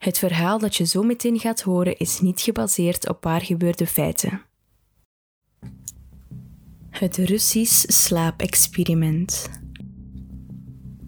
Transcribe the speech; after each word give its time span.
Het 0.00 0.18
verhaal 0.18 0.58
dat 0.58 0.76
je 0.76 0.86
zo 0.86 1.02
meteen 1.02 1.38
gaat 1.38 1.60
horen 1.60 1.96
is 1.96 2.20
niet 2.20 2.40
gebaseerd 2.40 3.08
op 3.08 3.24
waar 3.24 3.40
gebeurde 3.40 3.86
feiten. 3.86 4.42
Het 6.90 7.16
Russisch 7.16 7.84
slaapexperiment. 7.88 9.50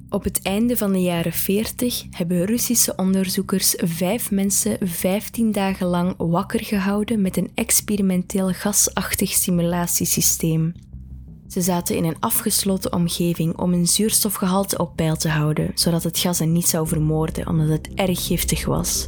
Op 0.09 0.25
het 0.25 0.43
einde 0.43 0.77
van 0.77 0.93
de 0.93 1.01
jaren 1.01 1.33
40 1.33 2.05
hebben 2.11 2.45
Russische 2.45 2.97
onderzoekers 2.97 3.75
vijf 3.77 4.31
mensen 4.31 4.89
15 4.89 5.53
dagen 5.53 5.87
lang 5.87 6.15
wakker 6.17 6.65
gehouden 6.65 7.21
met 7.21 7.37
een 7.37 7.51
experimenteel 7.55 8.49
gasachtig 8.49 9.31
simulatiesysteem. 9.31 10.73
Ze 11.53 11.61
zaten 11.61 11.97
in 11.97 12.05
een 12.05 12.17
afgesloten 12.21 12.93
omgeving 12.93 13.59
om 13.59 13.73
hun 13.73 13.87
zuurstofgehalte 13.87 14.79
op 14.79 14.97
peil 14.97 15.17
te 15.17 15.29
houden, 15.29 15.71
zodat 15.75 16.03
het 16.03 16.19
gas 16.19 16.39
hen 16.39 16.53
niet 16.53 16.69
zou 16.69 16.89
vermoorden 16.89 17.49
omdat 17.49 17.69
het 17.69 17.89
erg 17.95 18.27
giftig 18.27 18.65
was. 18.65 19.07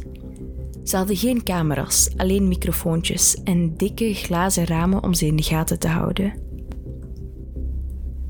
Ze 0.83 0.97
hadden 0.97 1.15
geen 1.15 1.43
camera's, 1.43 2.09
alleen 2.17 2.47
microfoontjes 2.47 3.43
en 3.43 3.77
dikke 3.77 4.13
glazen 4.13 4.65
ramen 4.65 5.03
om 5.03 5.13
ze 5.13 5.25
in 5.25 5.35
de 5.35 5.43
gaten 5.43 5.79
te 5.79 5.87
houden. 5.87 6.33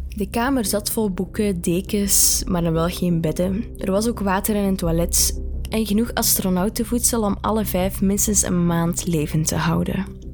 De 0.07 0.29
kamer 0.29 0.65
zat 0.65 0.91
vol 0.91 1.09
boeken, 1.11 1.61
dekens, 1.61 2.43
maar 2.47 2.61
dan 2.61 2.73
wel 2.73 2.89
geen 2.89 3.21
bedden. 3.21 3.63
Er 3.77 3.91
was 3.91 4.07
ook 4.07 4.19
water 4.19 4.55
en 4.55 4.63
een 4.63 4.75
toilet 4.75 5.41
en 5.69 5.85
genoeg 5.85 6.13
astronautenvoedsel 6.13 7.21
om 7.21 7.37
alle 7.41 7.65
vijf 7.65 8.01
minstens 8.01 8.43
een 8.43 8.65
maand 8.65 9.07
levend 9.07 9.47
te 9.47 9.55
houden. 9.55 10.24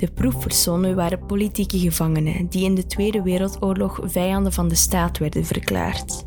De 0.00 0.10
proefpersonen 0.14 0.96
waren 0.96 1.26
politieke 1.26 1.78
gevangenen 1.78 2.46
die 2.48 2.64
in 2.64 2.74
de 2.74 2.86
Tweede 2.86 3.22
Wereldoorlog 3.22 4.00
vijanden 4.02 4.52
van 4.52 4.68
de 4.68 4.74
staat 4.74 5.18
werden 5.18 5.44
verklaard. 5.44 6.24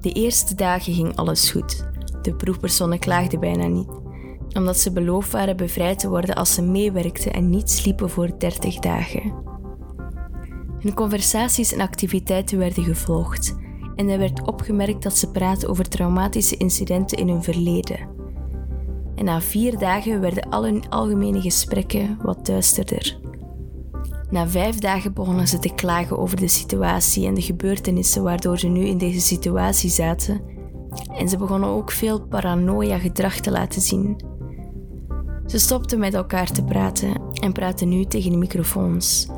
De 0.00 0.12
eerste 0.12 0.54
dagen 0.54 0.94
ging 0.94 1.16
alles 1.16 1.50
goed. 1.50 1.86
De 2.22 2.34
proefpersonen 2.34 2.98
klaagden 2.98 3.40
bijna 3.40 3.66
niet, 3.66 3.88
omdat 4.52 4.78
ze 4.78 4.92
beloofd 4.92 5.30
waren 5.30 5.56
bevrijd 5.56 5.98
te 5.98 6.08
worden 6.08 6.34
als 6.34 6.54
ze 6.54 6.62
meewerkten 6.62 7.32
en 7.32 7.50
niet 7.50 7.70
sliepen 7.70 8.10
voor 8.10 8.38
30 8.38 8.78
dagen. 8.78 9.34
Hun 10.78 10.94
conversaties 10.94 11.72
en 11.72 11.80
activiteiten 11.80 12.58
werden 12.58 12.84
gevolgd 12.84 13.56
en 13.96 14.08
er 14.08 14.18
werd 14.18 14.46
opgemerkt 14.46 15.02
dat 15.02 15.16
ze 15.16 15.30
praten 15.30 15.68
over 15.68 15.88
traumatische 15.88 16.56
incidenten 16.56 17.18
in 17.18 17.28
hun 17.28 17.42
verleden 17.42 18.17
en 19.18 19.24
na 19.24 19.40
vier 19.40 19.78
dagen 19.78 20.20
werden 20.20 20.48
al 20.48 20.64
hun 20.64 20.88
algemene 20.88 21.40
gesprekken 21.40 22.18
wat 22.22 22.46
duisterder. 22.46 23.18
Na 24.30 24.48
vijf 24.48 24.78
dagen 24.78 25.12
begonnen 25.12 25.48
ze 25.48 25.58
te 25.58 25.74
klagen 25.74 26.18
over 26.18 26.36
de 26.36 26.48
situatie 26.48 27.26
en 27.26 27.34
de 27.34 27.42
gebeurtenissen 27.42 28.22
waardoor 28.22 28.58
ze 28.58 28.68
nu 28.68 28.86
in 28.86 28.98
deze 28.98 29.20
situatie 29.20 29.90
zaten. 29.90 30.40
En 31.16 31.28
ze 31.28 31.36
begonnen 31.36 31.68
ook 31.68 31.90
veel 31.90 32.20
paranoia-gedrag 32.20 33.34
te 33.34 33.50
laten 33.50 33.80
zien. 33.80 34.16
Ze 35.46 35.58
stopten 35.58 35.98
met 35.98 36.14
elkaar 36.14 36.50
te 36.50 36.64
praten 36.64 37.22
en 37.32 37.52
praten 37.52 37.88
nu 37.88 38.04
tegen 38.04 38.30
de 38.30 38.36
microfoons, 38.36 39.28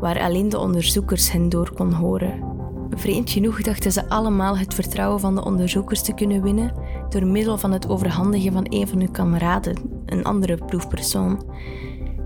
waar 0.00 0.20
alleen 0.20 0.48
de 0.48 0.58
onderzoekers 0.58 1.32
hen 1.32 1.48
door 1.48 1.72
kon 1.74 1.92
horen. 1.92 2.52
Vreemd 2.90 3.30
genoeg 3.30 3.62
dachten 3.62 3.92
ze 3.92 4.08
allemaal 4.08 4.58
het 4.58 4.74
vertrouwen 4.74 5.20
van 5.20 5.34
de 5.34 5.44
onderzoekers 5.44 6.02
te 6.02 6.14
kunnen 6.14 6.42
winnen 6.42 6.72
door 7.14 7.26
middel 7.26 7.58
van 7.58 7.72
het 7.72 7.88
overhandigen 7.88 8.52
van 8.52 8.66
een 8.68 8.88
van 8.88 8.98
hun 8.98 9.10
kameraden, 9.10 9.76
een 10.06 10.24
andere 10.24 10.56
proefpersoon. 10.56 11.42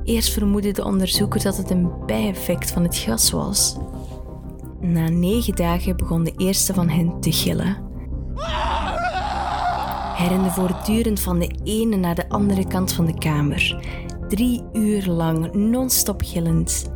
Eerst 0.04 0.32
vermoedden 0.32 0.74
de 0.74 0.84
onderzoekers 0.84 1.42
dat 1.42 1.56
het 1.56 1.70
een 1.70 1.90
bijeffect 2.06 2.70
van 2.70 2.82
het 2.82 2.96
gas 2.96 3.30
was. 3.30 3.76
Na 4.80 5.08
negen 5.08 5.56
dagen 5.56 5.96
begon 5.96 6.24
de 6.24 6.32
eerste 6.36 6.74
van 6.74 6.88
hen 6.88 7.20
te 7.20 7.32
gillen. 7.32 7.76
Hij 10.14 10.28
rende 10.28 10.50
voortdurend 10.50 11.20
van 11.20 11.38
de 11.38 11.50
ene 11.64 11.96
naar 11.96 12.14
de 12.14 12.28
andere 12.28 12.66
kant 12.66 12.92
van 12.92 13.06
de 13.06 13.18
kamer, 13.18 13.84
drie 14.28 14.62
uur 14.72 15.06
lang 15.06 15.52
non-stop 15.52 16.22
gillend. 16.24 16.92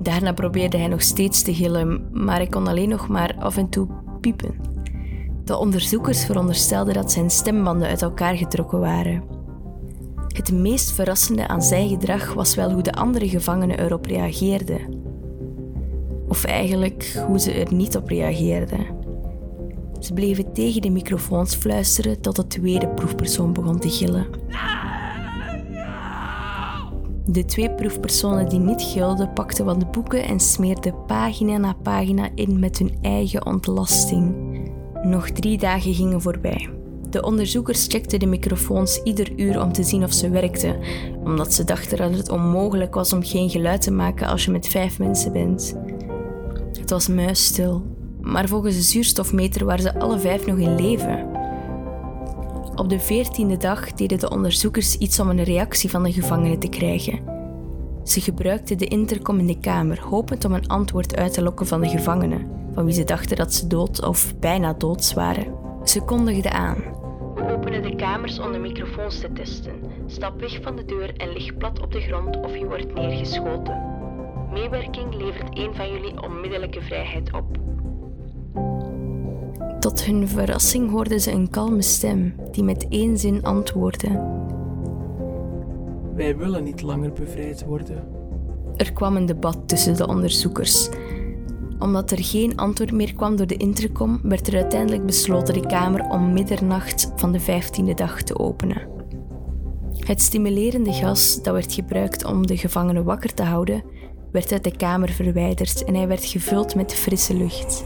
Daarna 0.00 0.32
probeerde 0.32 0.78
hij 0.78 0.88
nog 0.88 1.02
steeds 1.02 1.42
te 1.42 1.54
gillen, 1.54 2.08
maar 2.12 2.36
hij 2.36 2.46
kon 2.46 2.66
alleen 2.66 2.88
nog 2.88 3.08
maar 3.08 3.34
af 3.38 3.56
en 3.56 3.68
toe 3.68 3.88
piepen. 4.20 4.69
De 5.50 5.58
onderzoekers 5.58 6.24
veronderstelden 6.24 6.94
dat 6.94 7.12
zijn 7.12 7.30
stembanden 7.30 7.88
uit 7.88 8.02
elkaar 8.02 8.36
getrokken 8.36 8.80
waren. 8.80 9.22
Het 10.28 10.52
meest 10.52 10.92
verrassende 10.92 11.48
aan 11.48 11.62
zijn 11.62 11.88
gedrag 11.88 12.32
was 12.32 12.54
wel 12.54 12.72
hoe 12.72 12.82
de 12.82 12.92
andere 12.92 13.28
gevangenen 13.28 13.80
erop 13.80 14.04
reageerden. 14.04 14.80
Of 16.28 16.44
eigenlijk 16.44 17.22
hoe 17.26 17.40
ze 17.40 17.52
er 17.52 17.74
niet 17.74 17.96
op 17.96 18.08
reageerden. 18.08 18.86
Ze 20.00 20.12
bleven 20.12 20.52
tegen 20.52 20.82
de 20.82 20.90
microfoons 20.90 21.54
fluisteren 21.54 22.20
tot 22.20 22.36
de 22.36 22.46
tweede 22.46 22.88
proefpersoon 22.88 23.52
begon 23.52 23.78
te 23.78 23.90
gillen. 23.90 24.26
De 27.24 27.44
twee 27.44 27.70
proefpersonen 27.70 28.48
die 28.48 28.58
niet 28.58 28.82
gilden 28.82 29.32
pakten 29.32 29.78
de 29.78 29.86
boeken 29.86 30.24
en 30.24 30.40
smeerden 30.40 31.04
pagina 31.06 31.56
na 31.56 31.72
pagina 31.82 32.28
in 32.34 32.58
met 32.58 32.78
hun 32.78 32.98
eigen 33.02 33.46
ontlasting. 33.46 34.49
Nog 35.02 35.30
drie 35.30 35.58
dagen 35.58 35.94
gingen 35.94 36.20
voorbij. 36.20 36.68
De 37.10 37.22
onderzoekers 37.22 37.86
checkten 37.86 38.18
de 38.18 38.26
microfoons 38.26 39.00
ieder 39.02 39.32
uur 39.36 39.62
om 39.62 39.72
te 39.72 39.82
zien 39.82 40.02
of 40.02 40.12
ze 40.12 40.30
werkten, 40.30 40.76
omdat 41.24 41.54
ze 41.54 41.64
dachten 41.64 41.98
dat 41.98 42.14
het 42.14 42.28
onmogelijk 42.28 42.94
was 42.94 43.12
om 43.12 43.22
geen 43.22 43.50
geluid 43.50 43.82
te 43.82 43.90
maken 43.90 44.26
als 44.26 44.44
je 44.44 44.50
met 44.50 44.68
vijf 44.68 44.98
mensen 44.98 45.32
bent. 45.32 45.76
Het 46.80 46.90
was 46.90 47.08
muisstil, 47.08 47.82
maar 48.20 48.48
volgens 48.48 48.76
de 48.76 48.82
zuurstofmeter 48.82 49.64
waren 49.64 49.82
ze 49.82 49.98
alle 49.98 50.18
vijf 50.18 50.46
nog 50.46 50.58
in 50.58 50.74
leven. 50.74 51.28
Op 52.74 52.88
de 52.88 53.00
veertiende 53.00 53.56
dag 53.56 53.92
deden 53.92 54.18
de 54.18 54.30
onderzoekers 54.30 54.96
iets 54.96 55.20
om 55.20 55.28
een 55.28 55.44
reactie 55.44 55.90
van 55.90 56.02
de 56.02 56.12
gevangenen 56.12 56.58
te 56.58 56.68
krijgen. 56.68 57.39
Ze 58.10 58.20
gebruikten 58.20 58.78
de 58.78 58.86
intercom 58.86 59.38
in 59.38 59.46
de 59.46 59.58
kamer, 59.58 60.00
hopend 60.00 60.44
om 60.44 60.52
een 60.52 60.68
antwoord 60.68 61.16
uit 61.16 61.32
te 61.32 61.42
lokken 61.42 61.66
van 61.66 61.80
de 61.80 61.88
gevangenen, 61.88 62.46
van 62.72 62.84
wie 62.84 62.94
ze 62.94 63.04
dachten 63.04 63.36
dat 63.36 63.54
ze 63.54 63.66
dood 63.66 64.06
of 64.06 64.38
bijna 64.38 64.72
dood 64.72 65.12
waren. 65.12 65.54
Ze 65.84 66.00
kondigden 66.00 66.52
aan. 66.52 66.76
We 67.34 67.52
openen 67.52 67.82
de 67.82 67.96
kamers 67.96 68.38
om 68.38 68.52
de 68.52 68.58
microfoons 68.58 69.20
te 69.20 69.32
testen. 69.32 69.72
Stap 70.06 70.40
weg 70.40 70.58
van 70.62 70.76
de 70.76 70.84
deur 70.84 71.16
en 71.16 71.32
lig 71.32 71.56
plat 71.56 71.80
op 71.80 71.92
de 71.92 72.00
grond 72.00 72.40
of 72.40 72.56
je 72.56 72.66
wordt 72.66 72.94
neergeschoten. 72.94 73.82
Meewerking 74.52 75.14
levert 75.14 75.58
een 75.58 75.74
van 75.74 75.90
jullie 75.90 76.22
onmiddellijke 76.22 76.80
vrijheid 76.80 77.32
op. 77.32 77.58
Tot 79.80 80.04
hun 80.04 80.28
verrassing 80.28 80.90
hoorden 80.90 81.20
ze 81.20 81.32
een 81.32 81.50
kalme 81.50 81.82
stem 81.82 82.34
die 82.50 82.64
met 82.64 82.86
één 82.88 83.18
zin 83.18 83.42
antwoordde. 83.42 84.38
Wij 86.20 86.36
willen 86.36 86.64
niet 86.64 86.82
langer 86.82 87.12
bevrijd 87.12 87.64
worden. 87.64 88.04
Er 88.76 88.92
kwam 88.92 89.16
een 89.16 89.26
debat 89.26 89.58
tussen 89.66 89.96
de 89.96 90.06
onderzoekers. 90.06 90.88
Omdat 91.78 92.10
er 92.10 92.24
geen 92.24 92.56
antwoord 92.56 92.92
meer 92.92 93.14
kwam 93.14 93.36
door 93.36 93.46
de 93.46 93.56
intercom, 93.56 94.20
werd 94.22 94.46
er 94.46 94.54
uiteindelijk 94.54 95.06
besloten 95.06 95.54
de 95.54 95.66
kamer 95.66 96.10
om 96.10 96.32
middernacht 96.32 97.12
van 97.16 97.32
de 97.32 97.40
vijftiende 97.40 97.94
dag 97.94 98.22
te 98.22 98.38
openen. 98.38 98.88
Het 99.98 100.20
stimulerende 100.20 100.92
gas 100.92 101.42
dat 101.42 101.54
werd 101.54 101.72
gebruikt 101.72 102.24
om 102.24 102.46
de 102.46 102.56
gevangenen 102.56 103.04
wakker 103.04 103.34
te 103.34 103.42
houden, 103.42 103.82
werd 104.32 104.52
uit 104.52 104.64
de 104.64 104.76
kamer 104.76 105.08
verwijderd 105.08 105.84
en 105.84 105.94
hij 105.94 106.08
werd 106.08 106.24
gevuld 106.24 106.74
met 106.74 106.94
frisse 106.94 107.34
lucht. 107.34 107.84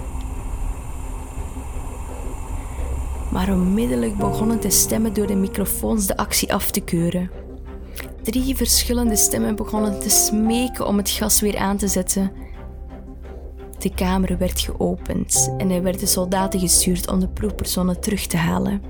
maar 3.32 3.52
onmiddellijk 3.52 4.16
begonnen 4.16 4.60
de 4.60 4.70
stemmen 4.70 5.14
door 5.14 5.26
de 5.26 5.34
microfoons 5.34 6.06
de 6.06 6.16
actie 6.16 6.52
af 6.52 6.70
te 6.70 6.80
keuren. 6.80 7.30
Drie 8.24 8.56
verschillende 8.56 9.16
stemmen 9.16 9.56
begonnen 9.56 10.00
te 10.00 10.10
smeken 10.10 10.86
om 10.86 10.96
het 10.96 11.10
gas 11.10 11.40
weer 11.40 11.56
aan 11.56 11.76
te 11.76 11.88
zetten. 11.88 12.32
De 13.78 13.94
kamer 13.94 14.38
werd 14.38 14.60
geopend 14.60 15.54
en 15.58 15.70
er 15.70 15.82
werden 15.82 16.08
soldaten 16.08 16.60
gestuurd 16.60 17.10
om 17.10 17.20
de 17.20 17.28
proefpersonen 17.28 18.00
terug 18.00 18.26
te 18.26 18.36
halen. 18.36 18.82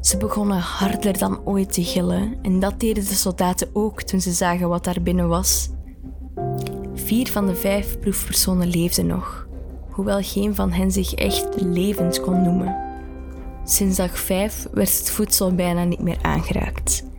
Ze 0.00 0.16
begonnen 0.16 0.58
harder 0.58 1.18
dan 1.18 1.40
ooit 1.44 1.72
te 1.72 1.84
gillen 1.84 2.38
en 2.42 2.60
dat 2.60 2.80
deden 2.80 3.04
de 3.04 3.14
soldaten 3.14 3.68
ook 3.72 4.02
toen 4.02 4.20
ze 4.20 4.32
zagen 4.32 4.68
wat 4.68 4.84
daar 4.84 5.02
binnen 5.02 5.28
was. 5.28 5.68
Vier 6.94 7.26
van 7.28 7.46
de 7.46 7.54
vijf 7.54 7.98
proefpersonen 7.98 8.68
leefden 8.68 9.06
nog, 9.06 9.46
hoewel 9.90 10.22
geen 10.22 10.54
van 10.54 10.72
hen 10.72 10.90
zich 10.90 11.14
echt 11.14 11.60
levend 11.60 12.20
kon 12.20 12.42
noemen. 12.42 12.76
Sinds 13.64 13.96
dag 13.96 14.18
5 14.18 14.66
werd 14.72 14.98
het 14.98 15.10
voedsel 15.10 15.54
bijna 15.54 15.84
niet 15.84 16.02
meer 16.02 16.18
aangeraakt. 16.22 17.10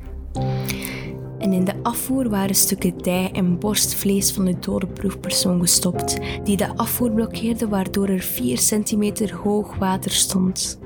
En 1.44 1.54
in 1.54 1.64
de 1.64 1.74
afvoer 1.82 2.30
waren 2.30 2.56
stukken 2.56 2.98
dij 2.98 3.30
en 3.34 3.60
borstvlees 3.60 4.32
van 4.32 4.46
de 4.46 4.60
dode 4.60 4.88
proefpersoon 4.88 5.60
gestopt, 5.60 6.18
die 6.44 6.58
de 6.58 6.76
afvoer 6.76 7.12
blokkeerde 7.12 7.68
waardoor 7.68 8.08
er 8.08 8.20
4 8.20 8.58
centimeter 8.58 9.36
hoog 9.36 9.76
water 9.76 10.12
stond. 10.12 10.80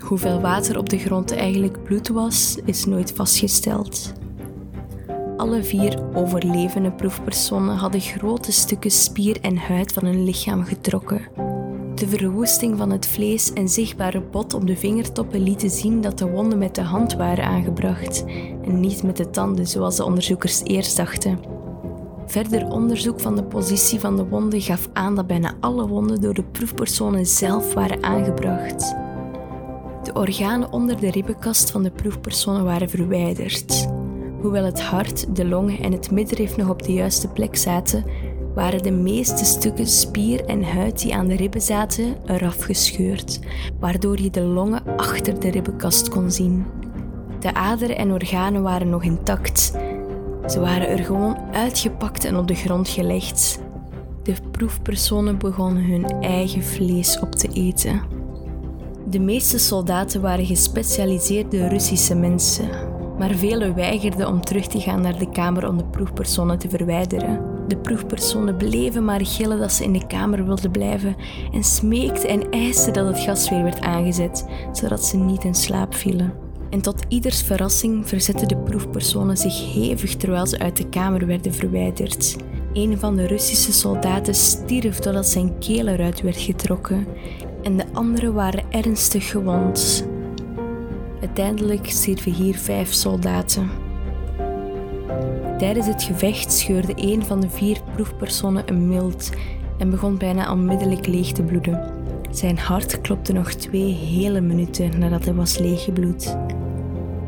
Hoeveel 0.00 0.40
water 0.40 0.78
op 0.78 0.88
de 0.88 0.98
grond 0.98 1.34
eigenlijk 1.34 1.82
bloed 1.82 2.08
was, 2.08 2.58
is 2.64 2.84
nooit 2.84 3.12
vastgesteld. 3.12 4.12
Alle 5.36 5.62
vier 5.62 6.14
overlevende 6.14 6.92
proefpersonen 6.92 7.76
hadden 7.76 8.00
grote 8.00 8.52
stukken 8.52 8.90
spier 8.90 9.40
en 9.40 9.56
huid 9.56 9.92
van 9.92 10.04
hun 10.04 10.24
lichaam 10.24 10.64
getrokken 10.64 11.20
De 12.02 12.08
verwoesting 12.08 12.78
van 12.78 12.90
het 12.90 13.06
vlees 13.06 13.52
en 13.52 13.68
zichtbare 13.68 14.20
bot 14.20 14.54
op 14.54 14.66
de 14.66 14.76
vingertoppen 14.76 15.42
lieten 15.42 15.70
zien 15.70 16.00
dat 16.00 16.18
de 16.18 16.30
wonden 16.30 16.58
met 16.58 16.74
de 16.74 16.82
hand 16.82 17.14
waren 17.14 17.44
aangebracht 17.44 18.24
en 18.64 18.80
niet 18.80 19.02
met 19.02 19.16
de 19.16 19.30
tanden 19.30 19.66
zoals 19.66 19.96
de 19.96 20.04
onderzoekers 20.04 20.62
eerst 20.64 20.96
dachten. 20.96 21.38
Verder 22.26 22.66
onderzoek 22.66 23.20
van 23.20 23.36
de 23.36 23.44
positie 23.44 24.00
van 24.00 24.16
de 24.16 24.24
wonden 24.24 24.60
gaf 24.60 24.88
aan 24.92 25.14
dat 25.14 25.26
bijna 25.26 25.54
alle 25.60 25.86
wonden 25.86 26.20
door 26.20 26.34
de 26.34 26.44
proefpersonen 26.44 27.26
zelf 27.26 27.74
waren 27.74 28.02
aangebracht. 28.02 28.94
De 30.02 30.12
organen 30.12 30.72
onder 30.72 31.00
de 31.00 31.10
ribbenkast 31.10 31.70
van 31.70 31.82
de 31.82 31.90
proefpersonen 31.90 32.64
waren 32.64 32.90
verwijderd. 32.90 33.88
Hoewel 34.40 34.64
het 34.64 34.80
hart, 34.80 35.36
de 35.36 35.44
longen 35.44 35.78
en 35.78 35.92
het 35.92 36.10
middenrif 36.10 36.56
nog 36.56 36.68
op 36.68 36.82
de 36.82 36.92
juiste 36.92 37.28
plek 37.28 37.56
zaten, 37.56 38.04
waren 38.54 38.82
de 38.82 38.90
meeste 38.90 39.44
stukken 39.44 39.86
spier 39.86 40.44
en 40.44 40.64
huid 40.64 41.02
die 41.02 41.14
aan 41.14 41.26
de 41.26 41.36
ribben 41.36 41.60
zaten 41.60 42.14
eraf 42.26 42.62
gescheurd, 42.62 43.40
waardoor 43.80 44.20
je 44.20 44.30
de 44.30 44.40
longen 44.40 44.82
achter 44.96 45.40
de 45.40 45.50
ribbenkast 45.50 46.08
kon 46.08 46.30
zien. 46.30 46.66
De 47.40 47.54
aderen 47.54 47.96
en 47.96 48.12
organen 48.12 48.62
waren 48.62 48.88
nog 48.88 49.02
intact. 49.02 49.72
Ze 50.46 50.60
waren 50.60 50.88
er 50.88 51.04
gewoon 51.04 51.36
uitgepakt 51.52 52.24
en 52.24 52.36
op 52.36 52.48
de 52.48 52.54
grond 52.54 52.88
gelegd. 52.88 53.60
De 54.22 54.34
proefpersonen 54.50 55.38
begonnen 55.38 55.84
hun 55.84 56.04
eigen 56.20 56.62
vlees 56.62 57.20
op 57.20 57.32
te 57.32 57.48
eten. 57.52 58.02
De 59.08 59.20
meeste 59.20 59.58
soldaten 59.58 60.20
waren 60.20 60.46
gespecialiseerde 60.46 61.68
Russische 61.68 62.14
mensen, 62.14 62.68
maar 63.18 63.30
velen 63.30 63.74
weigerden 63.74 64.28
om 64.28 64.40
terug 64.40 64.66
te 64.66 64.80
gaan 64.80 65.00
naar 65.00 65.18
de 65.18 65.30
kamer 65.30 65.68
om 65.68 65.76
de 65.76 65.84
proefpersonen 65.84 66.58
te 66.58 66.68
verwijderen. 66.68 67.51
De 67.68 67.76
proefpersonen 67.76 68.56
bleven 68.56 69.04
maar 69.04 69.26
gillen 69.26 69.58
dat 69.58 69.72
ze 69.72 69.84
in 69.84 69.92
de 69.92 70.06
kamer 70.06 70.44
wilden 70.44 70.70
blijven 70.70 71.16
en 71.52 71.64
smeekten 71.64 72.28
en 72.28 72.50
eisten 72.50 72.92
dat 72.92 73.06
het 73.06 73.18
gas 73.18 73.50
weer 73.50 73.62
werd 73.62 73.80
aangezet, 73.80 74.46
zodat 74.72 75.04
ze 75.04 75.16
niet 75.16 75.44
in 75.44 75.54
slaap 75.54 75.94
vielen. 75.94 76.32
En 76.70 76.82
tot 76.82 77.04
ieders 77.08 77.42
verrassing 77.42 78.08
verzetten 78.08 78.48
de 78.48 78.56
proefpersonen 78.56 79.36
zich 79.36 79.72
hevig 79.72 80.16
terwijl 80.16 80.46
ze 80.46 80.58
uit 80.58 80.76
de 80.76 80.88
kamer 80.88 81.26
werden 81.26 81.54
verwijderd. 81.54 82.36
Een 82.72 82.98
van 82.98 83.16
de 83.16 83.26
Russische 83.26 83.72
soldaten 83.72 84.34
stierf 84.34 84.98
doordat 84.98 85.26
zijn 85.26 85.58
keel 85.58 85.86
eruit 85.86 86.20
werd 86.20 86.36
getrokken 86.36 87.06
en 87.62 87.76
de 87.76 87.84
anderen 87.92 88.34
waren 88.34 88.64
ernstig 88.70 89.30
gewond. 89.30 90.06
Uiteindelijk 91.20 91.90
stierven 91.90 92.32
hier 92.32 92.58
vijf 92.58 92.92
soldaten. 92.92 93.81
Tijdens 95.62 95.86
het 95.86 96.02
gevecht 96.02 96.52
scheurde 96.52 96.92
een 96.96 97.24
van 97.24 97.40
de 97.40 97.50
vier 97.50 97.80
proefpersonen 97.94 98.62
een 98.68 98.88
mild 98.88 99.30
en 99.78 99.90
begon 99.90 100.18
bijna 100.18 100.52
onmiddellijk 100.52 101.06
leeg 101.06 101.32
te 101.32 101.42
bloeden. 101.42 101.92
Zijn 102.30 102.58
hart 102.58 103.00
klopte 103.00 103.32
nog 103.32 103.52
twee 103.52 103.92
hele 103.92 104.40
minuten 104.40 104.98
nadat 104.98 105.24
hij 105.24 105.34
was 105.34 105.58
leeggebloed. 105.58 106.36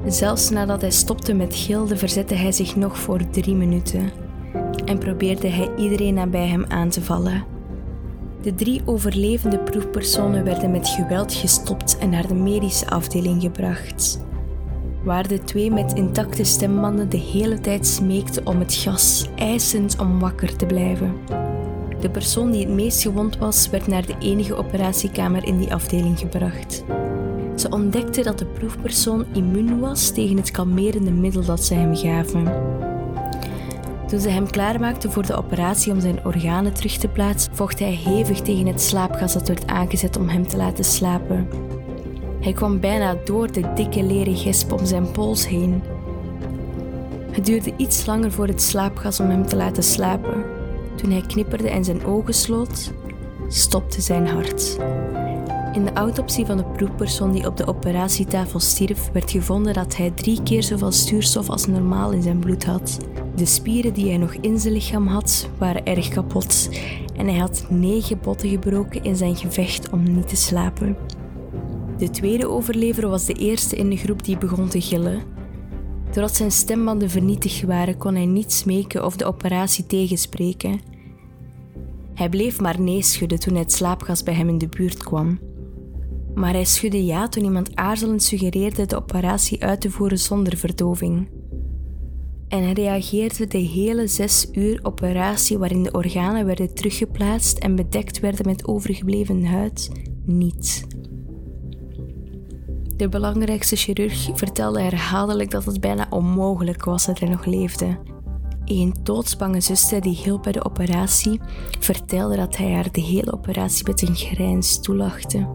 Zelfs 0.07 0.51
nadat 0.51 0.81
hij 0.81 0.91
stopte 0.91 1.35
met 1.35 1.55
gilden 1.55 1.99
verzette 1.99 2.35
hij 2.35 2.53
zich 2.53 2.77
nog 2.77 2.99
voor 2.99 3.31
drie 3.31 3.55
minuten 3.55 4.11
en 4.85 4.99
probeerde 4.99 5.49
hij 5.49 5.71
iedereen 5.77 6.15
nabij 6.15 6.47
hem 6.47 6.65
aan 6.69 6.89
te 6.89 7.03
vallen. 7.03 7.45
De 8.43 8.55
drie 8.55 8.83
overlevende 8.85 9.59
proefpersonen 9.59 10.45
werden 10.45 10.71
met 10.71 10.89
geweld 10.89 11.35
gestopt 11.35 11.99
en 11.99 12.11
naar 12.11 12.27
de 12.27 12.35
medische 12.35 12.89
afdeling 12.91 13.43
gebracht 13.43 14.19
waar 15.05 15.29
de 15.29 15.45
twee 15.45 15.71
met 15.71 15.93
intacte 15.93 16.45
stembanden 16.45 17.09
de 17.09 17.17
hele 17.17 17.61
tijd 17.61 17.87
smeekten 17.87 18.47
om 18.47 18.59
het 18.59 18.75
gas, 18.75 19.29
eisend 19.37 19.99
om 19.99 20.21
wakker 20.21 20.57
te 20.57 20.67
blijven. 20.67 21.15
De 22.01 22.11
persoon 22.11 22.51
die 22.51 22.61
het 22.67 22.75
meest 22.75 23.03
gewond 23.03 23.39
was, 23.39 23.71
werd 23.71 23.87
naar 23.87 24.07
de 24.07 24.15
enige 24.19 24.55
operatiekamer 24.55 25.45
in 25.45 25.59
die 25.59 25.75
afdeling 25.75 26.19
gebracht. 26.19 26.85
Ze 27.55 27.69
ontdekte 27.69 28.23
dat 28.23 28.39
de 28.39 28.47
proefpersoon 28.47 29.25
immuun 29.33 29.81
was 29.81 30.11
tegen 30.11 30.37
het 30.37 30.51
kalmerende 30.51 31.11
middel 31.11 31.45
dat 31.45 31.65
ze 31.65 31.75
hem 31.75 31.97
gaven. 31.97 32.53
Toen 34.07 34.21
ze 34.21 34.29
hem 34.29 34.51
klaarmaakten 34.51 35.13
voor 35.13 35.27
de 35.27 35.35
operatie 35.35 35.93
om 35.93 36.01
zijn 36.01 36.25
organen 36.25 36.75
terug 36.75 36.97
te 36.97 37.09
plaatsen, 37.09 37.55
vocht 37.55 37.79
hij 37.79 37.93
hevig 38.05 38.41
tegen 38.41 38.67
het 38.67 38.81
slaapgas 38.81 39.33
dat 39.33 39.49
werd 39.49 39.67
aangezet 39.67 40.17
om 40.17 40.29
hem 40.29 40.49
te 40.49 40.57
laten 40.57 40.85
slapen. 40.85 41.49
Hij 42.45 42.53
kwam 42.53 42.81
bijna 42.81 43.17
door 43.25 43.53
de 43.53 43.73
dikke 43.75 44.03
leren 44.03 44.37
gesp 44.37 44.73
om 44.73 44.87
zijn 44.87 45.11
pols 45.11 45.49
heen. 45.49 45.83
Het 47.31 47.47
duurde 47.47 47.73
iets 47.77 48.07
langer 48.07 48.33
voor 48.33 48.47
het 48.47 48.63
slaapgas 48.63 49.21
om 49.21 49.29
hem 49.29 49.47
te 49.47 49.57
laten 49.57 49.83
slapen. 49.83 50.45
Toen 50.95 51.11
hij 51.11 51.21
knipperde 51.21 51.71
en 51.71 51.85
zijn 51.85 52.05
ogen 52.05 52.35
sloot, 52.35 52.93
stopte 53.49 54.01
zijn 54.01 54.27
hart. 54.27 54.77
In 55.73 55.85
de 55.85 55.93
autopsie 55.93 56.47
van 56.47 56.57
de 56.57 56.65
proefpersoon 56.65 57.33
die 57.33 57.47
op 57.47 57.57
de 57.57 57.67
operatietafel 57.67 58.61
stierf, 58.61 59.11
werd 59.13 59.31
gevonden 59.31 59.75
dat 59.75 59.97
hij 59.97 60.11
drie 60.11 60.43
keer 60.43 60.63
zoveel 60.63 60.93
stuurstof 60.93 61.49
als 61.49 61.67
normaal 61.67 62.11
in 62.11 62.23
zijn 62.23 62.39
bloed 62.39 62.65
had. 62.65 62.99
De 63.35 63.47
spieren 63.47 63.93
die 63.93 64.09
hij 64.09 64.19
nog 64.19 64.35
in 64.35 64.59
zijn 64.59 64.73
lichaam 64.73 65.07
had, 65.07 65.49
waren 65.59 65.85
erg 65.85 66.09
kapot 66.09 66.69
en 67.17 67.27
hij 67.27 67.39
had 67.39 67.67
negen 67.69 68.21
botten 68.21 68.49
gebroken 68.49 69.03
in 69.03 69.17
zijn 69.17 69.37
gevecht 69.37 69.91
om 69.91 70.03
niet 70.03 70.29
te 70.29 70.37
slapen. 70.37 70.97
De 72.05 72.11
tweede 72.11 72.49
overlever 72.49 73.09
was 73.09 73.25
de 73.25 73.33
eerste 73.33 73.77
in 73.77 73.91
de 73.91 73.97
groep 73.97 74.25
die 74.25 74.39
begon 74.39 74.69
te 74.69 74.81
gillen. 74.81 75.23
Doordat 76.05 76.37
zijn 76.37 76.53
stembanden 76.53 77.11
vernietigd 77.11 77.63
waren, 77.63 77.97
kon 77.97 78.15
hij 78.15 78.27
niet 78.27 78.53
smeken 78.53 79.05
of 79.05 79.17
de 79.17 79.25
operatie 79.25 79.87
tegenspreken. 79.87 80.81
Hij 82.15 82.29
bleef 82.29 82.61
maar 82.61 82.81
nee 82.81 83.03
schudden 83.03 83.41
toen 83.41 83.55
het 83.55 83.73
slaapgas 83.73 84.23
bij 84.23 84.35
hem 84.35 84.49
in 84.49 84.59
de 84.59 84.69
buurt 84.69 85.03
kwam. 85.03 85.39
Maar 86.35 86.53
hij 86.53 86.65
schudde 86.65 87.05
ja 87.05 87.29
toen 87.29 87.45
iemand 87.45 87.77
aarzelend 87.77 88.23
suggereerde 88.23 88.87
de 88.87 88.97
operatie 88.97 89.63
uit 89.63 89.81
te 89.81 89.91
voeren 89.91 90.19
zonder 90.19 90.57
verdoving. 90.57 91.29
En 92.49 92.63
hij 92.63 92.73
reageerde 92.73 93.47
de 93.47 93.59
hele 93.59 94.07
zes 94.07 94.49
uur 94.53 94.81
operatie 94.83 95.59
waarin 95.59 95.83
de 95.83 95.93
organen 95.93 96.47
werden 96.47 96.75
teruggeplaatst 96.75 97.59
en 97.59 97.75
bedekt 97.75 98.21
werden 98.21 98.47
met 98.47 98.69
overgebleven 98.69 99.45
huid 99.45 99.91
niet. 100.25 100.94
De 102.97 103.09
belangrijkste 103.09 103.77
chirurg 103.77 104.29
vertelde 104.35 104.81
herhaaldelijk 104.81 105.51
dat 105.51 105.65
het 105.65 105.81
bijna 105.81 106.07
onmogelijk 106.11 106.85
was 106.85 107.07
dat 107.07 107.19
hij 107.19 107.29
nog 107.29 107.45
leefde. 107.45 107.99
Een 108.65 108.95
doodsbange 109.03 109.61
zuster 109.61 110.01
die 110.01 110.17
hielp 110.17 110.43
bij 110.43 110.53
de 110.53 110.65
operatie 110.65 111.41
vertelde 111.81 112.37
dat 112.37 112.57
hij 112.57 112.73
haar 112.73 112.93
de 112.93 113.01
hele 113.01 113.33
operatie 113.33 113.87
met 113.87 114.03
een 114.03 114.15
grijns 114.15 114.81
toelachte. 114.81 115.47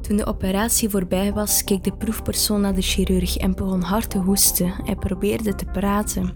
Toen 0.00 0.16
de 0.16 0.26
operatie 0.26 0.88
voorbij 0.88 1.32
was, 1.32 1.64
keek 1.64 1.84
de 1.84 1.96
proefpersoon 1.96 2.60
naar 2.60 2.74
de 2.74 2.82
chirurg 2.82 3.36
en 3.36 3.54
begon 3.54 3.82
hard 3.82 4.10
te 4.10 4.18
hoesten. 4.18 4.72
Hij 4.84 4.96
probeerde 4.96 5.54
te 5.54 5.64
praten. 5.64 6.34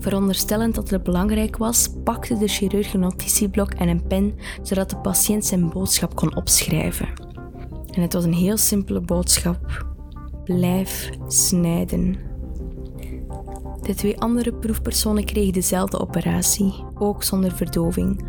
Veronderstellend 0.00 0.74
dat 0.74 0.90
het 0.90 1.02
belangrijk 1.02 1.56
was, 1.56 1.88
pakte 2.04 2.38
de 2.38 2.48
chirurg 2.48 2.94
een 2.94 3.00
notitieblok 3.00 3.72
en 3.72 3.88
een 3.88 4.06
pen 4.06 4.34
zodat 4.62 4.90
de 4.90 4.96
patiënt 4.96 5.44
zijn 5.44 5.70
boodschap 5.70 6.14
kon 6.14 6.36
opschrijven. 6.36 7.08
En 7.92 8.02
het 8.02 8.12
was 8.12 8.24
een 8.24 8.34
heel 8.34 8.56
simpele 8.56 9.00
boodschap: 9.00 9.86
blijf 10.44 11.10
snijden. 11.26 12.16
De 13.82 13.94
twee 13.94 14.20
andere 14.20 14.52
proefpersonen 14.52 15.24
kregen 15.24 15.52
dezelfde 15.52 16.00
operatie, 16.00 16.74
ook 16.94 17.22
zonder 17.22 17.52
verdoving. 17.52 18.24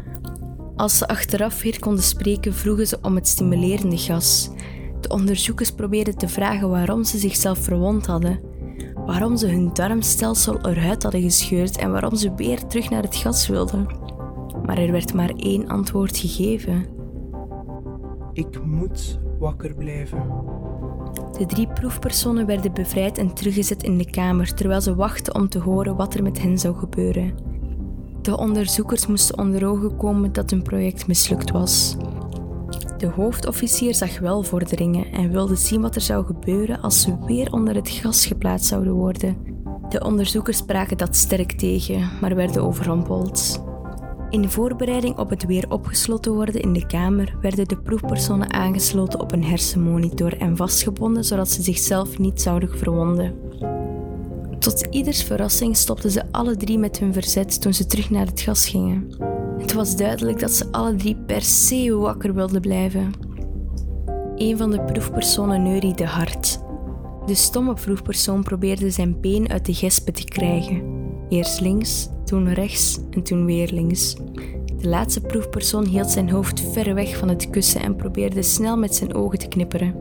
Als 0.75 0.97
ze 0.97 1.07
achteraf 1.07 1.61
weer 1.61 1.79
konden 1.79 2.03
spreken, 2.03 2.53
vroegen 2.53 2.87
ze 2.87 2.97
om 3.01 3.15
het 3.15 3.27
stimulerende 3.27 3.97
gas. 3.97 4.49
De 5.01 5.09
onderzoekers 5.09 5.71
probeerden 5.71 6.17
te 6.17 6.27
vragen 6.27 6.69
waarom 6.69 7.03
ze 7.03 7.17
zichzelf 7.17 7.59
verwond 7.59 8.05
hadden, 8.05 8.39
waarom 9.09 9.37
ze 9.37 9.47
hun 9.47 9.69
darmstelsel 9.73 10.59
eruit 10.61 11.03
hadden 11.03 11.21
gescheurd 11.21 11.77
en 11.77 11.91
waarom 11.91 12.15
ze 12.15 12.35
weer 12.35 12.67
terug 12.67 12.89
naar 12.89 13.01
het 13.01 13.15
gas 13.15 13.47
wilden. 13.47 13.87
Maar 14.65 14.77
er 14.77 14.91
werd 14.91 15.13
maar 15.13 15.29
één 15.29 15.67
antwoord 15.67 16.17
gegeven. 16.17 16.85
Ik 18.33 18.63
moet 18.63 19.19
wakker 19.39 19.75
blijven. 19.75 20.23
De 21.37 21.45
drie 21.45 21.67
proefpersonen 21.67 22.45
werden 22.45 22.73
bevrijd 22.73 23.17
en 23.17 23.33
teruggezet 23.33 23.83
in 23.83 23.97
de 23.97 24.09
kamer 24.09 24.53
terwijl 24.53 24.81
ze 24.81 24.95
wachten 24.95 25.35
om 25.35 25.49
te 25.49 25.59
horen 25.59 25.95
wat 25.95 26.13
er 26.13 26.23
met 26.23 26.41
hen 26.41 26.57
zou 26.57 26.75
gebeuren. 26.75 27.33
De 28.21 28.37
onderzoekers 28.37 29.07
moesten 29.07 29.37
onder 29.37 29.67
ogen 29.67 29.97
komen 29.97 30.33
dat 30.33 30.49
hun 30.49 30.61
project 30.61 31.07
mislukt 31.07 31.51
was. 31.51 31.97
De 32.99 33.07
hoofdofficier 33.07 33.95
zag 33.95 34.19
wel 34.19 34.43
vorderingen 34.43 35.11
en 35.11 35.31
wilde 35.31 35.55
zien 35.55 35.81
wat 35.81 35.95
er 35.95 36.01
zou 36.01 36.25
gebeuren 36.25 36.81
als 36.81 37.01
ze 37.01 37.17
weer 37.25 37.53
onder 37.53 37.75
het 37.75 37.89
gas 37.89 38.25
geplaatst 38.25 38.67
zouden 38.67 38.93
worden. 38.93 39.37
De 39.89 40.03
onderzoekers 40.03 40.57
spraken 40.57 40.97
dat 40.97 41.15
sterk 41.15 41.51
tegen, 41.51 42.09
maar 42.21 42.35
werden 42.35 42.63
overrompeld. 42.63 43.63
In 44.29 44.49
voorbereiding 44.49 45.17
op 45.17 45.29
het 45.29 45.45
weer 45.45 45.69
opgesloten 45.69 46.33
worden 46.33 46.61
in 46.61 46.73
de 46.73 46.85
kamer 46.85 47.35
werden 47.41 47.67
de 47.67 47.77
proefpersonen 47.77 48.53
aangesloten 48.53 49.19
op 49.19 49.31
een 49.31 49.43
hersenmonitor 49.43 50.37
en 50.37 50.57
vastgebonden 50.57 51.23
zodat 51.23 51.49
ze 51.49 51.61
zichzelf 51.61 52.17
niet 52.17 52.41
zouden 52.41 52.77
verwonden. 52.77 53.35
Tot 54.59 54.87
ieders 54.89 55.23
verrassing 55.23 55.77
stopten 55.77 56.11
ze 56.11 56.31
alle 56.31 56.57
drie 56.57 56.77
met 56.77 56.99
hun 56.99 57.13
verzet 57.13 57.61
toen 57.61 57.73
ze 57.73 57.85
terug 57.85 58.09
naar 58.09 58.25
het 58.25 58.41
gas 58.41 58.67
gingen. 58.67 59.07
Het 59.59 59.73
was 59.73 59.95
duidelijk 59.95 60.39
dat 60.39 60.51
ze 60.51 60.71
alle 60.71 60.95
drie 60.95 61.15
per 61.15 61.41
se 61.41 61.95
wakker 61.95 62.33
wilden 62.33 62.61
blijven. 62.61 63.11
Een 64.35 64.57
van 64.57 64.71
de 64.71 64.81
proefpersonen 64.81 65.63
neuriede 65.63 66.05
hard. 66.05 66.59
De 67.25 67.35
stomme 67.35 67.73
proefpersoon 67.73 68.43
probeerde 68.43 68.89
zijn 68.89 69.21
been 69.21 69.49
uit 69.49 69.65
de 69.65 69.73
gespen 69.73 70.13
te 70.13 70.23
krijgen. 70.23 70.81
Eerst 71.29 71.61
links, 71.61 72.09
toen 72.25 72.53
rechts 72.53 72.99
en 73.11 73.23
toen 73.23 73.45
weer 73.45 73.69
links. 73.71 74.15
De 74.77 74.89
laatste 74.89 75.21
proefpersoon 75.21 75.85
hield 75.85 76.09
zijn 76.09 76.29
hoofd 76.29 76.61
ver 76.61 76.93
weg 76.93 77.17
van 77.17 77.29
het 77.29 77.49
kussen 77.49 77.81
en 77.81 77.95
probeerde 77.95 78.41
snel 78.41 78.77
met 78.77 78.95
zijn 78.95 79.13
ogen 79.13 79.39
te 79.39 79.47
knipperen. 79.47 79.95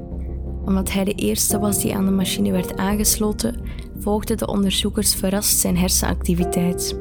Omdat 0.64 0.92
hij 0.92 1.04
de 1.04 1.14
eerste 1.14 1.58
was 1.58 1.78
die 1.78 1.94
aan 1.94 2.04
de 2.04 2.10
machine 2.10 2.50
werd 2.50 2.76
aangesloten, 2.76 3.60
volgden 3.98 4.36
de 4.36 4.46
onderzoekers 4.46 5.14
verrast 5.14 5.58
zijn 5.58 5.76
hersenactiviteit. 5.76 6.96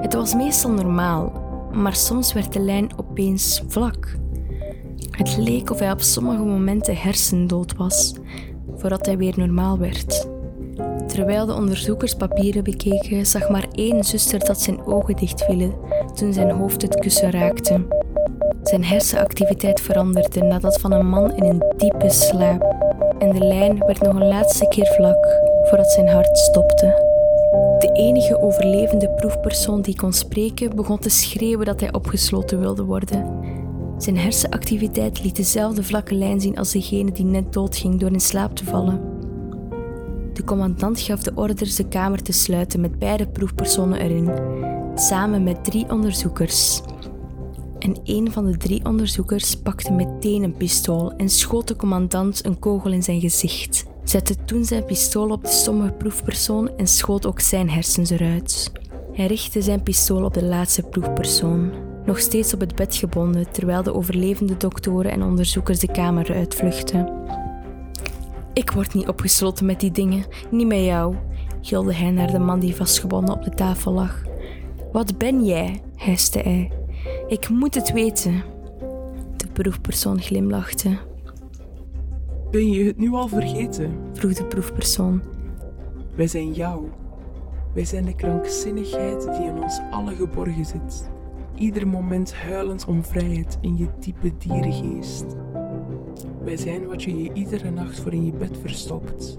Het 0.00 0.14
was 0.14 0.34
meestal 0.34 0.70
normaal, 0.70 1.49
maar 1.72 1.94
soms 1.94 2.32
werd 2.32 2.52
de 2.52 2.60
lijn 2.60 2.90
opeens 2.96 3.62
vlak. 3.68 4.16
Het 5.10 5.36
leek 5.36 5.70
of 5.70 5.78
hij 5.78 5.92
op 5.92 6.00
sommige 6.00 6.42
momenten 6.42 6.96
hersendood 6.96 7.76
was, 7.76 8.14
voordat 8.76 9.06
hij 9.06 9.16
weer 9.16 9.34
normaal 9.36 9.78
werd. 9.78 10.28
Terwijl 11.06 11.46
de 11.46 11.54
onderzoekers 11.54 12.14
papieren 12.14 12.64
bekeken, 12.64 13.26
zag 13.26 13.48
maar 13.48 13.66
één 13.72 14.04
zuster 14.04 14.38
dat 14.38 14.60
zijn 14.60 14.84
ogen 14.86 15.16
dichtvielen 15.16 15.74
toen 16.14 16.32
zijn 16.32 16.50
hoofd 16.50 16.82
het 16.82 16.98
kussen 16.98 17.30
raakte. 17.30 17.86
Zijn 18.62 18.84
hersenactiviteit 18.84 19.80
veranderde 19.80 20.42
nadat 20.42 20.80
van 20.80 20.92
een 20.92 21.06
man 21.06 21.36
in 21.36 21.44
een 21.44 21.64
diepe 21.76 22.10
slaap 22.10 22.74
en 23.18 23.30
de 23.30 23.44
lijn 23.44 23.78
werd 23.78 24.00
nog 24.00 24.14
een 24.14 24.28
laatste 24.28 24.68
keer 24.68 24.86
vlak 24.86 25.26
voordat 25.68 25.90
zijn 25.90 26.08
hart 26.08 26.38
stopte. 26.38 27.09
De 27.80 27.92
enige 27.92 28.40
overlevende 28.40 29.10
proefpersoon 29.10 29.82
die 29.82 29.96
kon 29.96 30.12
spreken 30.12 30.76
begon 30.76 30.98
te 30.98 31.08
schreeuwen 31.08 31.66
dat 31.66 31.80
hij 31.80 31.92
opgesloten 31.92 32.60
wilde 32.60 32.84
worden. 32.84 33.38
Zijn 33.98 34.18
hersenactiviteit 34.18 35.22
liet 35.22 35.36
dezelfde 35.36 35.82
vlakke 35.82 36.14
lijn 36.14 36.40
zien 36.40 36.58
als 36.58 36.72
degene 36.72 37.12
die 37.12 37.24
net 37.24 37.52
doodging 37.52 38.00
door 38.00 38.12
in 38.12 38.20
slaap 38.20 38.56
te 38.56 38.64
vallen. 38.64 39.00
De 40.32 40.44
commandant 40.44 41.00
gaf 41.00 41.22
de 41.22 41.32
orders 41.34 41.76
de 41.76 41.88
kamer 41.88 42.22
te 42.22 42.32
sluiten 42.32 42.80
met 42.80 42.98
beide 42.98 43.26
proefpersonen 43.26 44.00
erin, 44.00 44.30
samen 44.94 45.42
met 45.42 45.64
drie 45.64 45.90
onderzoekers. 45.90 46.80
En 47.78 47.96
een 48.04 48.32
van 48.32 48.46
de 48.46 48.56
drie 48.56 48.84
onderzoekers 48.84 49.56
pakte 49.56 49.92
meteen 49.92 50.42
een 50.42 50.56
pistool 50.56 51.12
en 51.16 51.28
schoot 51.28 51.68
de 51.68 51.76
commandant 51.76 52.44
een 52.44 52.58
kogel 52.58 52.92
in 52.92 53.02
zijn 53.02 53.20
gezicht. 53.20 53.89
Zette 54.04 54.44
toen 54.44 54.64
zijn 54.64 54.84
pistool 54.84 55.30
op 55.30 55.44
de 55.44 55.50
stomme 55.50 55.92
proefpersoon 55.92 56.76
en 56.76 56.86
schoot 56.86 57.26
ook 57.26 57.40
zijn 57.40 57.70
hersens 57.70 58.10
eruit. 58.10 58.72
Hij 59.12 59.26
richtte 59.26 59.62
zijn 59.62 59.82
pistool 59.82 60.24
op 60.24 60.34
de 60.34 60.44
laatste 60.44 60.82
proefpersoon, 60.82 61.72
nog 62.04 62.18
steeds 62.18 62.54
op 62.54 62.60
het 62.60 62.74
bed 62.74 62.96
gebonden 62.96 63.50
terwijl 63.50 63.82
de 63.82 63.94
overlevende 63.94 64.56
doktoren 64.56 65.10
en 65.10 65.22
onderzoekers 65.22 65.78
de 65.78 65.92
kamer 65.92 66.34
uitvluchtten. 66.34 67.12
Ik 68.52 68.70
word 68.70 68.94
niet 68.94 69.08
opgesloten 69.08 69.66
met 69.66 69.80
die 69.80 69.90
dingen, 69.90 70.24
niet 70.50 70.66
met 70.66 70.84
jou, 70.84 71.14
gilde 71.60 71.94
hij 71.94 72.10
naar 72.10 72.30
de 72.30 72.38
man 72.38 72.60
die 72.60 72.76
vastgebonden 72.76 73.34
op 73.34 73.42
de 73.42 73.50
tafel 73.50 73.92
lag. 73.92 74.22
Wat 74.92 75.18
ben 75.18 75.44
jij? 75.44 75.80
hijste 75.96 76.38
hij. 76.38 76.72
Ik 77.28 77.48
moet 77.48 77.74
het 77.74 77.92
weten. 77.92 78.42
De 79.36 79.46
proefpersoon 79.52 80.20
glimlachte. 80.20 80.98
Ben 82.50 82.70
je 82.70 82.84
het 82.84 82.96
nu 82.96 83.12
al 83.12 83.28
vergeten? 83.28 83.92
vroeg 84.12 84.32
de 84.32 84.44
proefpersoon. 84.44 85.22
Wij 86.14 86.26
zijn 86.26 86.52
jou. 86.52 86.88
Wij 87.74 87.84
zijn 87.84 88.04
de 88.04 88.14
krankzinnigheid 88.14 89.22
die 89.22 89.46
in 89.46 89.62
ons 89.62 89.80
allen 89.90 90.16
geborgen 90.16 90.64
zit. 90.64 91.10
Ieder 91.54 91.88
moment 91.88 92.34
huilend 92.34 92.84
om 92.84 93.04
vrijheid 93.04 93.58
in 93.60 93.76
je 93.76 93.86
diepe 94.00 94.32
dierengeest. 94.38 95.24
Wij 96.44 96.56
zijn 96.56 96.86
wat 96.86 97.02
je 97.02 97.22
je 97.22 97.32
iedere 97.32 97.70
nacht 97.70 98.00
voor 98.00 98.12
in 98.12 98.24
je 98.24 98.32
bed 98.32 98.58
verstopt. 98.60 99.36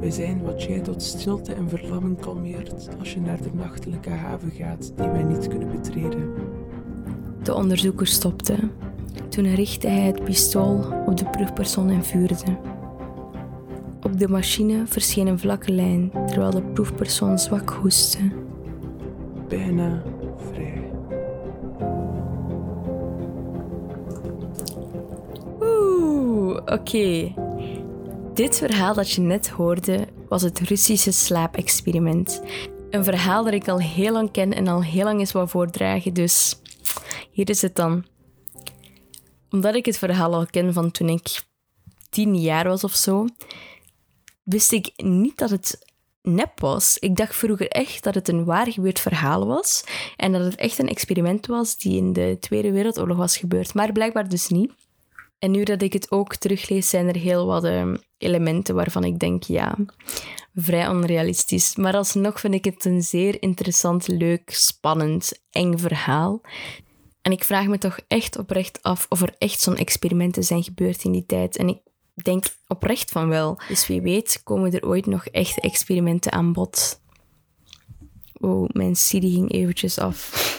Wij 0.00 0.10
zijn 0.10 0.42
wat 0.42 0.62
jij 0.62 0.80
tot 0.80 1.02
stilte 1.02 1.52
en 1.52 1.68
verlamming 1.68 2.20
kalmeert 2.20 2.88
als 2.98 3.14
je 3.14 3.20
naar 3.20 3.42
de 3.42 3.50
nachtelijke 3.52 4.10
haven 4.10 4.50
gaat 4.50 4.92
die 4.96 5.08
wij 5.08 5.22
niet 5.22 5.48
kunnen 5.48 5.70
betreden. 5.70 6.32
De 7.42 7.54
onderzoeker 7.54 8.06
stopte. 8.06 8.54
Toen 9.28 9.54
richtte 9.54 9.88
hij 9.88 10.06
het 10.06 10.24
pistool 10.24 10.84
op 11.06 11.16
de 11.16 11.24
proefpersoon 11.30 11.90
en 11.90 12.04
vuurde. 12.04 12.56
Op 14.02 14.18
de 14.18 14.28
machine 14.28 14.86
verscheen 14.86 15.26
een 15.26 15.38
vlakke 15.38 15.72
lijn 15.72 16.10
terwijl 16.26 16.50
de 16.50 16.62
proefpersoon 16.62 17.38
zwak 17.38 17.70
hoestte. 17.70 18.18
Bijna 19.48 20.02
vrij. 20.36 20.90
Oeh, 25.60 26.56
oké. 26.66 27.34
Dit 28.34 28.58
verhaal 28.58 28.94
dat 28.94 29.10
je 29.10 29.20
net 29.20 29.48
hoorde 29.48 30.06
was 30.28 30.42
het 30.42 30.60
Russische 30.60 31.12
slaapexperiment. 31.12 32.42
Een 32.90 33.04
verhaal 33.04 33.44
dat 33.44 33.52
ik 33.52 33.68
al 33.68 33.80
heel 33.80 34.12
lang 34.12 34.30
ken 34.30 34.52
en 34.52 34.68
al 34.68 34.82
heel 34.82 35.04
lang 35.04 35.18
eens 35.18 35.32
wou 35.32 35.48
voordragen, 35.48 36.14
dus 36.14 36.60
hier 37.30 37.50
is 37.50 37.62
het 37.62 37.74
dan. 37.74 38.04
Omdat 39.52 39.74
ik 39.74 39.86
het 39.86 39.98
verhaal 39.98 40.34
al 40.34 40.46
ken 40.46 40.72
van 40.72 40.90
toen 40.90 41.08
ik 41.08 41.42
tien 42.10 42.40
jaar 42.40 42.68
was 42.68 42.84
of 42.84 42.94
zo, 42.94 43.26
wist 44.42 44.72
ik 44.72 44.92
niet 44.96 45.38
dat 45.38 45.50
het 45.50 45.90
nep 46.22 46.60
was. 46.60 46.98
Ik 46.98 47.16
dacht 47.16 47.36
vroeger 47.36 47.68
echt 47.68 48.02
dat 48.02 48.14
het 48.14 48.28
een 48.28 48.44
waar 48.44 48.72
gebeurd 48.72 49.00
verhaal 49.00 49.46
was 49.46 49.84
en 50.16 50.32
dat 50.32 50.44
het 50.44 50.54
echt 50.54 50.78
een 50.78 50.88
experiment 50.88 51.46
was 51.46 51.76
die 51.76 51.96
in 51.96 52.12
de 52.12 52.36
Tweede 52.40 52.72
Wereldoorlog 52.72 53.16
was 53.16 53.36
gebeurd, 53.36 53.74
maar 53.74 53.92
blijkbaar 53.92 54.28
dus 54.28 54.48
niet. 54.48 54.72
En 55.38 55.50
nu 55.50 55.62
dat 55.62 55.82
ik 55.82 55.92
het 55.92 56.10
ook 56.10 56.36
teruglees, 56.36 56.88
zijn 56.88 57.08
er 57.08 57.16
heel 57.16 57.46
wat 57.46 57.64
eh, 57.64 57.92
elementen 58.18 58.74
waarvan 58.74 59.04
ik 59.04 59.18
denk, 59.18 59.42
ja, 59.42 59.76
vrij 60.54 60.88
onrealistisch. 60.88 61.76
Maar 61.76 61.94
alsnog 61.94 62.40
vind 62.40 62.54
ik 62.54 62.64
het 62.64 62.84
een 62.84 63.02
zeer 63.02 63.42
interessant, 63.42 64.08
leuk, 64.08 64.50
spannend, 64.50 65.32
eng 65.50 65.78
verhaal. 65.78 66.40
En 67.22 67.32
ik 67.32 67.44
vraag 67.44 67.66
me 67.66 67.78
toch 67.78 67.98
echt 68.08 68.38
oprecht 68.38 68.82
af 68.82 69.06
of 69.08 69.22
er 69.22 69.34
echt 69.38 69.60
zo'n 69.60 69.76
experimenten 69.76 70.44
zijn 70.44 70.62
gebeurd 70.62 71.04
in 71.04 71.12
die 71.12 71.26
tijd. 71.26 71.56
En 71.56 71.68
ik 71.68 71.78
denk 72.14 72.44
oprecht 72.66 73.10
van 73.10 73.28
wel. 73.28 73.60
Dus 73.68 73.86
wie 73.86 74.00
weet 74.00 74.40
komen 74.44 74.72
er 74.72 74.86
ooit 74.86 75.06
nog 75.06 75.26
echte 75.26 75.60
experimenten 75.60 76.32
aan 76.32 76.52
bod. 76.52 77.00
Oh, 78.32 78.68
mijn 78.72 78.92
CD 78.92 79.10
ging 79.10 79.52
eventjes 79.52 79.98
af. 79.98 80.50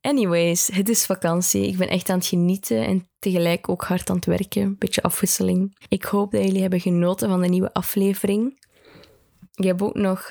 Anyways, 0.00 0.66
het 0.72 0.88
is 0.88 1.06
vakantie. 1.06 1.66
Ik 1.66 1.76
ben 1.76 1.88
echt 1.88 2.08
aan 2.08 2.18
het 2.18 2.26
genieten 2.26 2.86
en 2.86 3.08
tegelijk 3.18 3.68
ook 3.68 3.84
hard 3.84 4.10
aan 4.10 4.16
het 4.16 4.24
werken. 4.24 4.78
Beetje 4.78 5.02
afwisseling. 5.02 5.76
Ik 5.88 6.04
hoop 6.04 6.30
dat 6.30 6.44
jullie 6.44 6.60
hebben 6.60 6.80
genoten 6.80 7.28
van 7.28 7.40
de 7.40 7.48
nieuwe 7.48 7.72
aflevering. 7.72 8.64
Ik 9.54 9.64
heb 9.64 9.82
ook 9.82 9.94
nog 9.94 10.30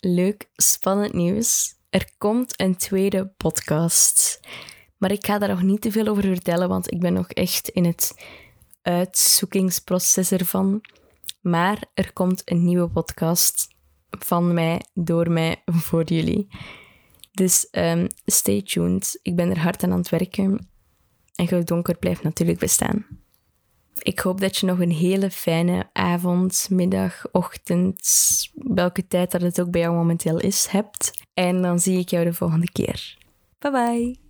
leuk, 0.00 0.48
spannend 0.56 1.12
nieuws. 1.12 1.74
Er 1.90 2.10
komt 2.18 2.60
een 2.60 2.76
tweede 2.76 3.26
podcast. 3.36 4.40
Maar 4.98 5.12
ik 5.12 5.26
ga 5.26 5.38
daar 5.38 5.48
nog 5.48 5.62
niet 5.62 5.80
te 5.80 5.92
veel 5.92 6.06
over 6.06 6.22
vertellen, 6.22 6.68
want 6.68 6.92
ik 6.92 7.00
ben 7.00 7.12
nog 7.12 7.28
echt 7.28 7.68
in 7.68 7.84
het 7.84 8.14
uitzoekingsproces 8.82 10.30
ervan. 10.30 10.80
Maar 11.40 11.84
er 11.94 12.12
komt 12.12 12.42
een 12.44 12.64
nieuwe 12.64 12.88
podcast 12.88 13.68
van 14.10 14.54
mij, 14.54 14.82
door 14.94 15.30
mij, 15.30 15.62
voor 15.66 16.04
jullie. 16.04 16.48
Dus 17.32 17.68
um, 17.70 18.06
stay 18.24 18.62
tuned. 18.62 19.18
Ik 19.22 19.36
ben 19.36 19.50
er 19.50 19.58
hard 19.58 19.82
aan 19.82 19.92
aan 19.92 19.98
het 19.98 20.08
werken. 20.08 20.68
En 21.34 21.48
Goud 21.48 21.66
Donker 21.66 21.98
blijft 21.98 22.22
natuurlijk 22.22 22.58
bestaan. 22.58 23.06
Ik 23.98 24.18
hoop 24.18 24.40
dat 24.40 24.56
je 24.56 24.66
nog 24.66 24.78
een 24.78 24.90
hele 24.90 25.30
fijne 25.30 25.90
avond, 25.92 26.66
middag, 26.70 27.24
ochtend, 27.32 28.00
welke 28.54 29.06
tijd 29.06 29.30
dat 29.30 29.40
het 29.40 29.60
ook 29.60 29.70
bij 29.70 29.80
jou 29.80 29.94
momenteel 29.94 30.40
is, 30.40 30.66
hebt. 30.66 31.10
En 31.34 31.62
dan 31.62 31.78
zie 31.78 31.98
ik 31.98 32.08
jou 32.08 32.24
de 32.24 32.32
volgende 32.32 32.70
keer. 32.72 33.16
Bye 33.58 33.70
bye. 33.70 34.27